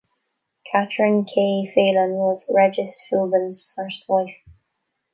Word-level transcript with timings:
Catherine 0.71 1.25
"Kay" 1.25 1.71
Faylen 1.77 2.15
was 2.15 2.49
Regis 2.51 2.99
Philbin's 3.07 3.69
first 3.75 4.09
wife. 4.09 4.33